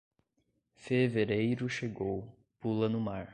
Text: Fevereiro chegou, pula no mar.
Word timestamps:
Fevereiro 0.73 1.69
chegou, 1.69 2.27
pula 2.59 2.89
no 2.89 2.99
mar. 2.99 3.29